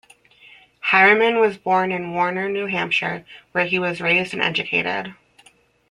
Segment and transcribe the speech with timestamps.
[0.79, 5.13] Harriman was born in Warner, New Hampshire, where he was raised and educated.